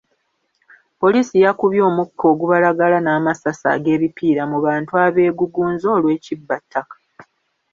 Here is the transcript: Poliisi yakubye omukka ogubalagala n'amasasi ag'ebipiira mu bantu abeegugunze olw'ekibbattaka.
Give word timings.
Poliisi 0.99 1.35
yakubye 1.45 1.81
omukka 1.89 2.23
ogubalagala 2.31 2.97
n'amasasi 3.01 3.65
ag'ebipiira 3.75 4.43
mu 4.51 4.57
bantu 4.65 4.91
abeegugunze 5.05 5.85
olw'ekibbattaka. 5.95 6.95